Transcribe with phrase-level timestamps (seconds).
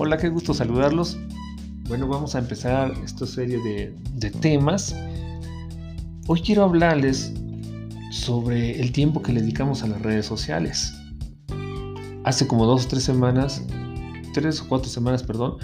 [0.00, 1.18] Hola, qué gusto saludarlos.
[1.88, 4.94] Bueno, vamos a empezar esta serie de, temas.
[6.28, 7.32] Hoy quiero hablarles
[8.12, 10.94] sobre el tiempo que le dedicamos a las redes sociales.
[12.22, 13.60] Hace como dos o tres semanas,
[14.34, 15.56] tres o cuatro semanas, perdón,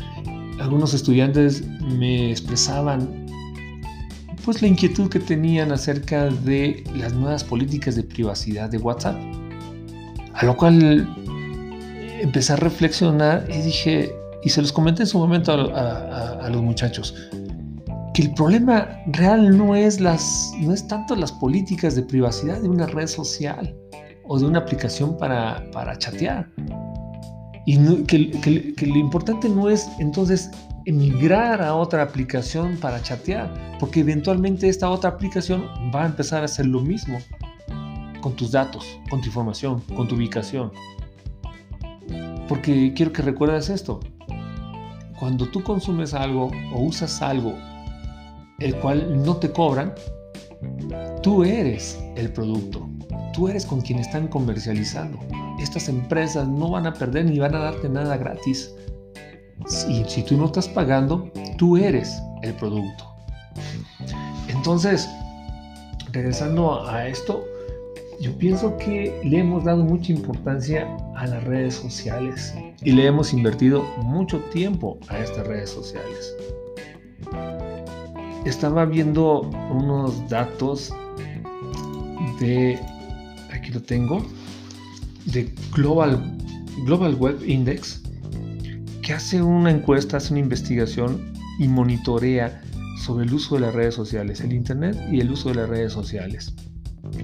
[0.59, 3.27] algunos estudiantes me expresaban
[4.45, 9.17] pues la inquietud que tenían acerca de las nuevas políticas de privacidad de WhatsApp.
[10.33, 11.09] A lo cual
[12.21, 17.15] empecé a reflexionar y dije, y se los comenté en su momento a, los muchachos,
[18.13, 22.69] que el problema real no es, las, no es tanto las políticas de privacidad de
[22.69, 23.75] una red social
[24.27, 26.49] o de una aplicación para, para chatear.
[27.67, 28.31] Y que,
[28.77, 30.51] que, lo importante no es entonces
[30.85, 33.51] emigrar a otra aplicación para chatear,
[33.81, 35.65] porque eventualmente esta otra aplicación
[35.95, 37.19] va a empezar a hacer lo mismo
[38.21, 40.71] con tus datos, con tu información, con tu ubicación.
[42.47, 44.01] Porque quiero que recuerdes esto,
[45.19, 47.55] cuando tú consumes algo o usas algo
[48.61, 49.93] el cual no te cobran,
[51.23, 52.89] tú eres el producto,
[53.33, 55.19] tú eres con quien están comercializando.
[55.61, 58.75] Estas empresas no van a perder ni van a darte nada gratis.
[59.67, 63.05] Si, si tú no estás pagando, tú eres el producto.
[64.49, 65.09] Entonces,
[66.13, 67.45] regresando a esto,
[68.25, 73.35] yo pienso que le hemos dado mucha importancia a las redes sociales y le hemos
[73.35, 76.35] invertido mucho tiempo a estas redes sociales.
[78.47, 80.91] Estaba viendo unos datos
[82.41, 82.79] de,
[83.53, 84.25] aquí lo tengo,
[85.27, 86.35] de Global,
[86.87, 88.05] Global Web Index,
[89.03, 92.63] que hace una encuesta, hace una investigación y monitorea
[93.03, 95.93] sobre el uso de las redes sociales, el Internet y el uso de las redes
[95.93, 96.55] sociales.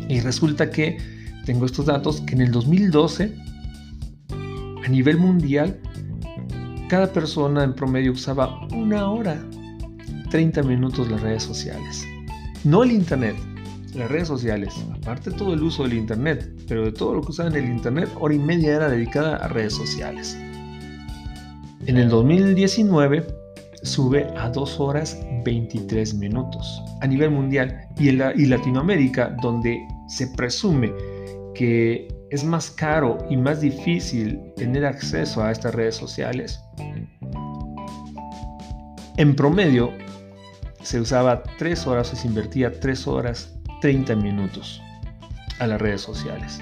[0.08, 0.98] Y resulta que
[1.44, 3.34] tengo estos datos que en el 2012,
[4.84, 5.80] a nivel mundial,
[6.88, 9.42] cada persona en promedio usaba una hora,
[10.30, 12.04] 30 minutos las redes sociales.
[12.64, 13.36] No el Internet,
[13.94, 14.74] las redes sociales.
[14.92, 18.08] Aparte todo el uso del Internet, pero de todo lo que usaban en el Internet,
[18.18, 20.36] hora y media era dedicada a redes sociales.
[21.86, 23.39] En el 2019
[23.82, 30.26] sube a 2 horas 23 minutos a nivel mundial y en y Latinoamérica, donde se
[30.28, 30.92] presume
[31.54, 36.60] que es más caro y más difícil tener acceso a estas redes sociales,
[39.16, 39.92] en promedio
[40.82, 44.80] se usaba 3 horas o se invertía 3 horas 30 minutos
[45.58, 46.60] a las redes sociales.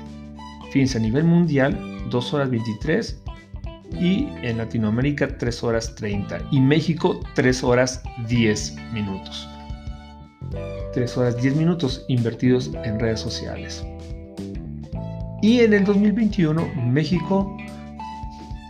[0.73, 1.79] Fíjense, a nivel mundial,
[2.11, 3.23] 2 horas 23
[3.93, 9.49] y en Latinoamérica 3 horas 30 y México 3 horas 10 minutos.
[10.94, 13.84] 3 horas 10 minutos invertidos en redes sociales.
[15.43, 17.56] Y en el 2021 México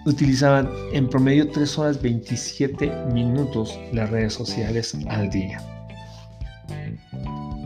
[0.04, 5.62] utilizaban en promedio 3 horas 27 minutos las redes sociales al día.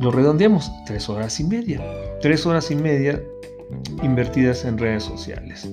[0.00, 1.80] Lo redondeamos, 3 horas y media.
[2.20, 3.22] 3 horas y media
[4.02, 5.68] invertidas en redes sociales.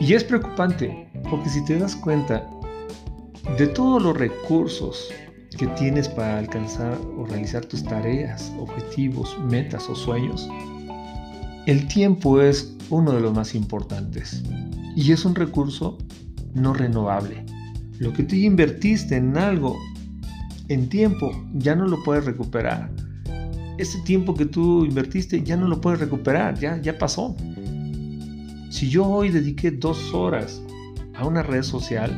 [0.00, 2.48] Y es preocupante porque si te das cuenta
[3.56, 5.08] de todos los recursos
[5.58, 10.48] que tienes para alcanzar o realizar tus tareas, objetivos, metas o sueños,
[11.66, 14.42] el tiempo es uno de los más importantes
[14.94, 15.98] y es un recurso
[16.54, 17.44] no renovable.
[17.98, 19.76] Lo que tú invertiste en algo
[20.68, 22.90] en tiempo ya no lo puedes recuperar.
[23.78, 27.34] Ese tiempo que tú invertiste ya no lo puedes recuperar, ya, ya pasó.
[28.70, 30.62] Si yo hoy dediqué dos horas
[31.14, 32.10] a una red social,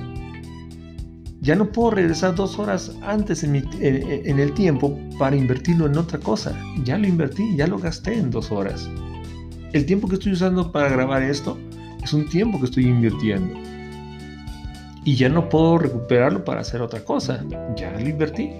[1.40, 6.54] ya no puedo regresar dos horas antes en, el tiempo para invertirlo en otra cosa.
[6.84, 8.90] Ya lo invertí, ya lo gasté en dos horas.
[9.72, 11.56] El tiempo que estoy usando para grabar esto
[12.02, 13.58] es un tiempo que estoy invirtiendo.
[15.04, 17.42] Y ya no puedo recuperarlo para hacer otra cosa.
[17.76, 18.50] Ya lo invertí.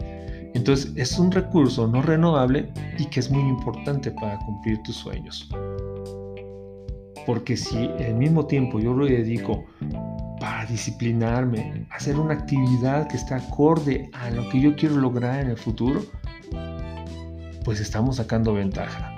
[0.54, 5.48] Entonces es un recurso no renovable y que es muy importante para cumplir tus sueños.
[7.30, 9.64] Porque si al mismo tiempo yo lo dedico
[10.40, 15.50] para disciplinarme, hacer una actividad que está acorde a lo que yo quiero lograr en
[15.50, 16.02] el futuro,
[17.64, 19.14] pues estamos sacando ventaja.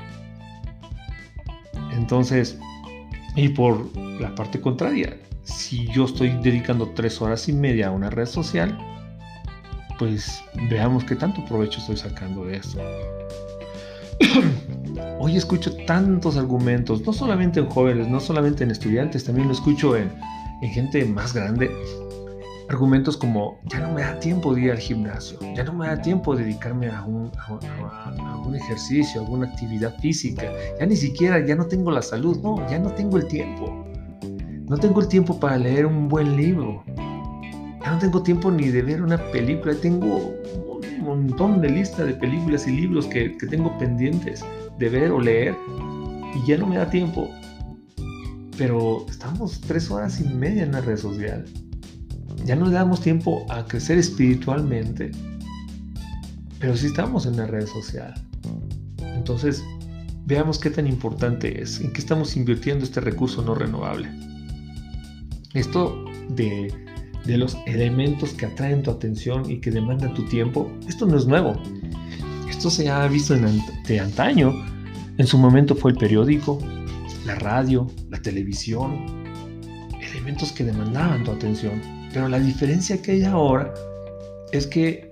[1.93, 2.59] Entonces,
[3.35, 8.11] y por la parte contraria, si yo estoy dedicando tres horas y media a una
[8.11, 8.77] red social,
[9.99, 12.79] pues veamos qué tanto provecho estoy sacando de eso.
[15.19, 19.97] Hoy escucho tantos argumentos, no solamente en jóvenes, no solamente en estudiantes, también lo escucho
[19.97, 20.11] en,
[20.63, 21.71] gente más grande.
[22.69, 26.01] Argumentos como, ya no me da tiempo de ir al gimnasio, ya no me da
[26.01, 27.31] tiempo de dedicarme a un,
[28.55, 32.79] ejercicio, a alguna actividad física, ya ni siquiera, ya no tengo la salud, no, ya
[32.79, 33.87] no tengo el tiempo.
[34.69, 36.83] No tengo el tiempo para leer un buen libro.
[37.85, 39.75] Ya no tengo tiempo ni de ver una película.
[39.75, 40.33] Tengo
[41.05, 44.45] montón de lista de películas y libros que, que tengo pendientes
[44.79, 45.57] de ver o leer
[46.35, 47.29] y ya no me da tiempo.
[48.57, 51.45] Pero estamos tres horas y media en la red social.
[52.45, 55.13] Ya no le damos tiempo a crecer espiritualmente,
[56.59, 58.15] pero sí estamos en la red social.
[58.99, 59.63] Entonces,
[60.27, 64.09] veamos qué tan importante es, en qué estamos invirtiendo este recurso no renovable.
[65.55, 66.73] Esto de,
[67.25, 71.27] de los elementos que atraen tu atención y que demandan tu tiempo, esto no es
[71.27, 71.55] nuevo.
[72.49, 74.53] Esto se ha visto en, de antaño.
[75.19, 76.59] En su momento fue el periódico,
[77.25, 79.05] la radio, la televisión,
[80.01, 81.81] elementos que demandaban tu atención.
[82.13, 83.73] Pero la diferencia que hay ahora
[84.53, 85.11] es que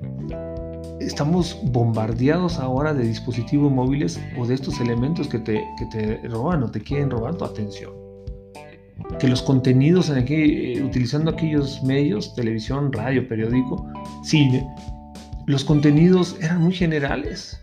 [1.01, 6.63] estamos bombardeados ahora de dispositivos móviles o de estos elementos que te, que te roban
[6.63, 8.10] o te quieren robar tu atención.
[9.19, 13.87] Que los contenidos en aquí, eh, utilizando aquellos medios, televisión, radio, periódico,
[14.23, 14.67] cine,
[15.47, 17.59] los contenidos eran muy generales.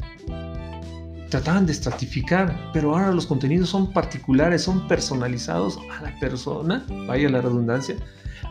[1.29, 7.29] Trataban de estratificar, pero ahora los contenidos son particulares, son personalizados a la persona, vaya
[7.29, 7.95] la redundancia,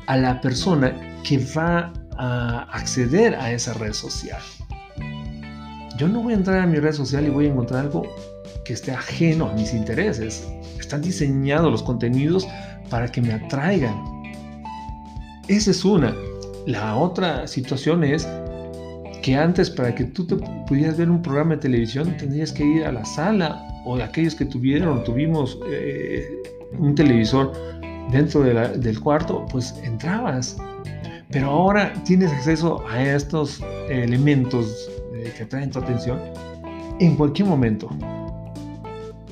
[0.06, 4.40] a la persona que va a acceder a esa red social.
[5.96, 8.02] Yo no voy a entrar a mi red social y voy a encontrar algo
[8.64, 10.46] que esté ajeno a mis intereses.
[10.86, 12.46] Están diseñados los contenidos
[12.90, 14.22] para que me atraigan.
[15.48, 16.14] Esa es una.
[16.64, 18.24] La otra situación es
[19.20, 20.36] que antes para que tú te
[20.68, 24.36] pudieras ver un programa de televisión tendrías que ir a la sala o de aquellos
[24.36, 26.24] que tuvieron, tuvimos eh,
[26.78, 27.52] un televisor
[28.12, 30.56] dentro del cuarto, pues entrabas.
[31.32, 33.60] Pero ahora tienes acceso a estos
[33.90, 34.88] elementos
[35.36, 36.20] que atraen tu atención
[37.00, 37.88] en cualquier momento.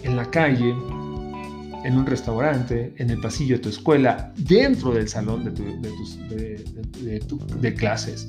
[0.02, 0.74] En la calle,
[1.84, 5.50] en un restaurante, en el pasillo de tu escuela, dentro del salón de,
[7.20, 8.28] tus, de, clases.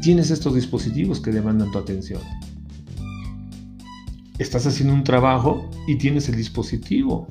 [0.00, 2.20] Tienes estos dispositivos que demandan tu atención.
[4.38, 7.28] Estás haciendo un trabajo y tienes el dispositivo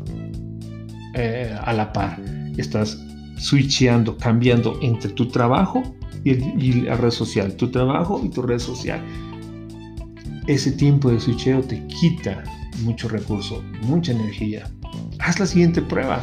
[1.13, 2.19] eh, a la par.
[2.57, 2.97] Estás
[3.37, 5.83] switcheando, cambiando entre tu trabajo
[6.23, 9.01] y, y, la red social, tu trabajo y tu red social
[10.47, 12.43] ese tiempo de switcheo te quita
[12.83, 14.69] mucho recurso, mucha energía.
[15.21, 16.21] Haz la siguiente prueba.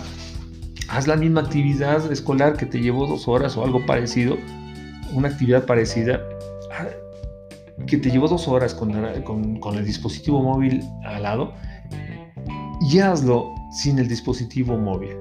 [0.88, 4.36] Haz la misma actividad escolar que te llevó dos horas o algo parecido,
[5.12, 6.20] una actividad parecida,
[6.72, 6.86] ah,
[7.86, 11.52] que te llevó dos horas con, el dispositivo móvil al lado,
[12.90, 15.16] y hazlo sin el dispositivo móvil.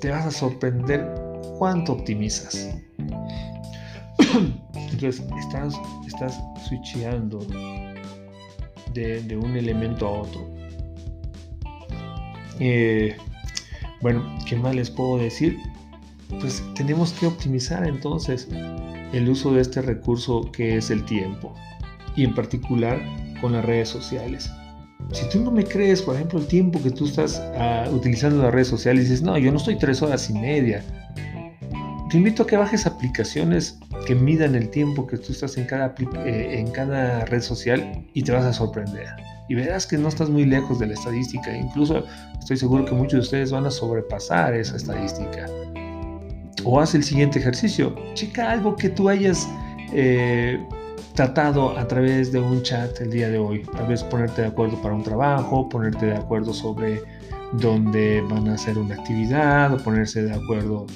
[0.00, 1.14] Te vas a sorprender
[1.58, 2.76] cuánto optimizas.
[4.74, 5.74] Entonces, estás,
[6.06, 6.40] estás
[8.94, 10.59] de, un elemento a otro.
[12.60, 13.16] Eh,
[14.00, 15.58] bueno, ¿qué más les puedo decir?
[16.40, 18.48] Pues tenemos que optimizar entonces
[19.12, 21.54] el uso de este recurso que es el tiempo
[22.14, 23.00] y en particular
[23.40, 24.50] con las redes sociales.
[25.12, 28.52] Si tú no me crees, por ejemplo, el tiempo que tú estás ah, utilizando las
[28.52, 30.84] redes sociales dices, no, yo no estoy tres horas y media,
[32.10, 35.94] te invito a que bajes aplicaciones que midan el tiempo que tú estás en cada,
[36.24, 39.08] eh, en cada red social y te vas a sorprender.
[39.50, 41.52] Y verás que no estás muy lejos de la estadística.
[41.52, 42.04] Incluso
[42.38, 45.46] estoy seguro que muchos de ustedes van a sobrepasar esa estadística.
[46.64, 47.96] O haz el siguiente ejercicio.
[48.14, 49.48] Checa algo que tú hayas
[49.92, 50.56] eh,
[51.16, 53.64] tratado a través de un chat el día de hoy.
[53.72, 57.02] Tal vez ponerte de acuerdo para un trabajo, ponerte de acuerdo sobre
[57.54, 60.86] dónde van a hacer una actividad o ponerse de acuerdo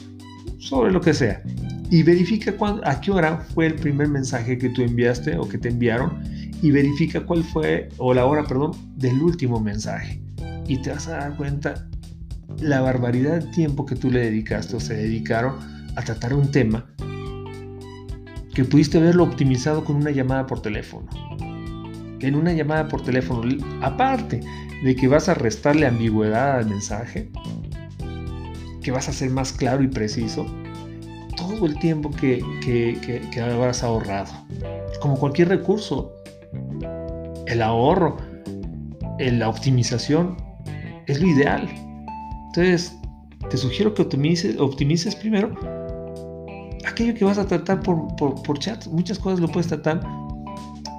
[0.58, 1.42] sobre lo que sea.
[1.90, 5.70] Y verifica a qué hora fue el primer mensaje que tú enviaste o que te
[5.70, 6.23] enviaron
[6.62, 10.20] y verifica cuál fue, o la hora, perdón, del último mensaje.
[10.66, 11.88] Y te vas a dar cuenta
[12.61, 15.56] la barbaridad de tiempo que tú le dedicaste o se dedicaron
[15.96, 16.87] a tratar un tema
[18.54, 21.08] que pudiste verlo optimizado con una llamada por teléfono.
[22.18, 23.42] Que en una llamada por teléfono,
[23.82, 24.40] aparte
[24.82, 27.30] de que vas a restarle ambigüedad al mensaje,
[28.80, 30.46] que vas a ser más claro y preciso
[31.37, 34.32] todo el tiempo que, que, habrás ahorrado.
[35.00, 36.14] Como cualquier recurso,
[37.54, 38.16] el ahorro,
[39.18, 40.37] la optimización
[41.06, 41.68] es lo ideal.
[42.49, 42.96] Entonces,
[43.50, 45.54] te sugiero que optimices, primero
[46.87, 48.87] aquello que vas a tratar por, por, chat.
[48.87, 50.00] Muchas cosas lo puedes tratar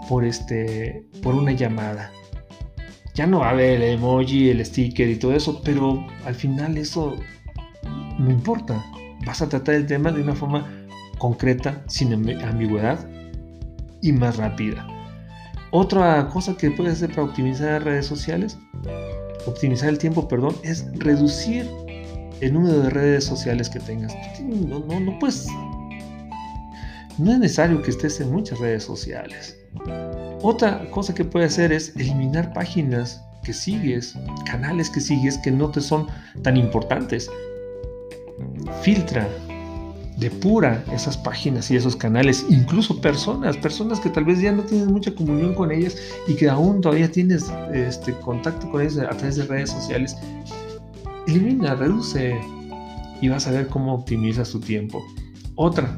[0.10, 2.12] por, este, por una llamada.
[3.14, 6.78] Ya no va a haber el emoji, el sticker y todo eso, pero al final
[6.78, 7.16] eso
[8.20, 8.84] no importa.
[9.26, 10.68] Vas a tratar el tema de una forma
[11.18, 13.10] concreta, sin ambigüedad
[14.02, 14.95] y más rápida.
[15.72, 18.58] Otra cosa que puedes hacer para optimizar redes sociales,
[19.46, 21.70] optimizar el tiempo, perdón, es reducir
[22.42, 24.14] el número de redes sociales que tengas.
[24.42, 25.48] No, no, no puedes.
[27.18, 29.58] No es necesario que estés en muchas redes sociales.
[30.42, 35.70] Otra cosa que puedes hacer es eliminar páginas que sigues, canales que sigues que no
[35.70, 36.08] te son
[36.42, 37.30] tan importantes.
[38.82, 39.28] Filtra,
[40.18, 44.88] depura esas páginas y esos canales, incluso personas, personas que tal vez ya no tienes
[44.88, 49.36] mucha comunión con ellas y que aún todavía tienes este, contacto con ellas a través
[49.36, 50.16] de redes sociales.
[51.28, 52.36] Elimina, reduce
[53.22, 55.04] y vas a ver cómo optimizas tu tiempo.
[55.56, 55.98] Otra,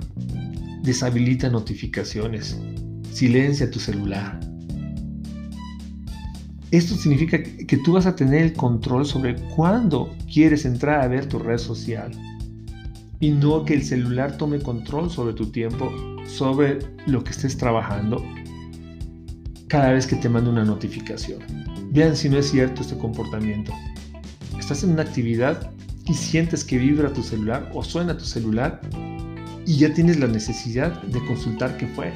[0.81, 2.57] deshabilita notificaciones,
[3.11, 4.39] silencia tu celular.
[6.71, 11.27] Esto significa que tú vas a tener el control sobre cuándo quieres entrar a ver
[11.27, 12.11] tu red social
[13.19, 15.91] y no que el celular tome control sobre tu tiempo,
[16.25, 18.23] sobre lo que estés trabajando
[19.67, 21.39] cada vez que te manda una notificación.
[21.91, 23.73] Vean si no es cierto este comportamiento.
[24.59, 25.71] Estás en una actividad
[26.05, 28.81] y sientes que vibra tu celular o suena tu celular
[29.65, 32.13] y ya tienes la necesidad de consultar qué fue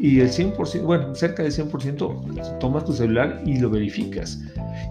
[0.00, 4.40] y, el 100%, bueno, cerca del 100%, tomas tu celular y lo verificas.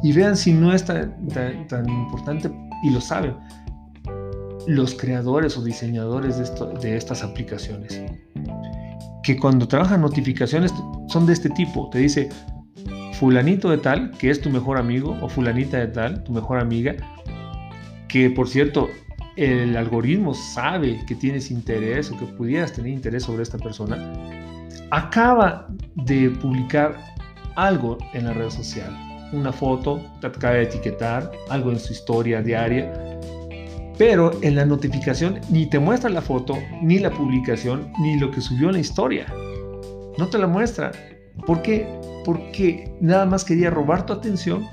[0.04, 1.16] Y vean si no es tan,
[1.68, 2.52] tan, importante,
[2.84, 3.36] y lo saben,
[4.70, 6.38] los creadores o diseñadores
[6.82, 8.02] de, estas aplicaciones.
[9.24, 10.72] Que cuando trabajan notificaciones
[11.08, 11.90] son de este tipo.
[11.90, 12.30] Te dice,
[13.14, 16.96] fulanito de tal, que es tu mejor amigo, o fulanita de tal, tu mejor amiga,
[18.08, 18.90] que por cierto,
[19.36, 24.14] el algoritmo sabe que tienes interés o que pudieras tener interés sobre esta persona
[24.92, 26.96] acaba de publicar
[27.56, 28.92] algo en la red social,
[29.32, 33.09] una foto, te acaba de etiquetar, algo en su historia diaria,
[34.00, 38.40] pero en la notificación ni te muestra la foto, ni la publicación, ni lo que
[38.40, 39.28] subió en la historia.
[40.18, 40.94] No te la muestra.
[41.46, 41.86] ¿Por qué?
[42.24, 44.66] Porque nada más quería robar tu atención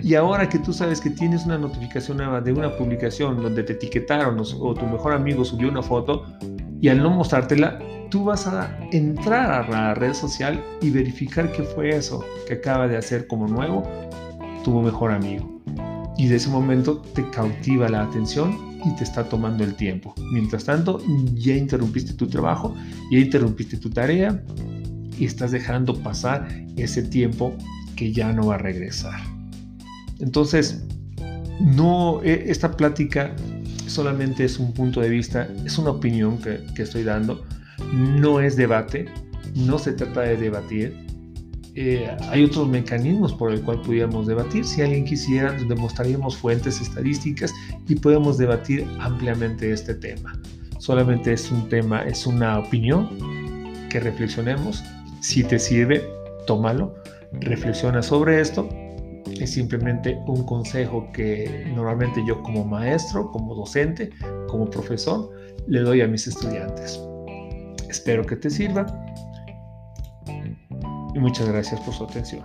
[0.00, 3.72] y ahora que tú sabes que tienes una notificación nueva de una publicación donde te
[3.72, 6.24] etiquetaron o, tu mejor amigo subió una foto
[6.80, 11.64] y al no mostrártela, tú vas a entrar a la red social y verificar qué
[11.64, 13.82] fue eso que acaba de hacer como nuevo
[14.62, 15.56] tu mejor amigo.
[16.18, 20.14] Y de ese momento te cautiva la atención y te está tomando el tiempo.
[20.32, 21.00] Mientras tanto,
[21.34, 22.74] ya interrumpiste tu trabajo,
[23.10, 24.42] ya interrumpiste tu tarea
[25.18, 27.54] y estás dejando pasar ese tiempo
[27.96, 29.20] que ya no va a regresar.
[30.18, 30.84] Entonces,
[31.60, 33.34] no, e, esta plática
[33.86, 37.44] solamente es un punto de vista, es una opinión que, que estoy dando
[37.92, 39.06] no es debate,
[39.54, 41.05] no se trata de debatir.
[41.78, 44.64] Eh, hay otros mecanismos por el cual pudiéramos debatir.
[44.64, 47.52] Si alguien quisiera, demostraríamos fuentes estadísticas
[47.86, 50.32] y podemos debatir ampliamente este tema.
[50.78, 53.10] Solamente es un tema, es una opinión
[53.90, 54.82] que reflexionemos.
[55.20, 56.02] Si te sirve,
[56.46, 56.94] tómalo,
[57.32, 58.66] reflexiona sobre esto.
[59.38, 64.08] Es simplemente un consejo que normalmente yo como maestro, como docente,
[64.48, 65.30] como profesor,
[65.66, 66.98] le doy a mis estudiantes.
[67.90, 68.86] Espero que te sirva
[71.16, 72.42] y muchas gracias por su atención.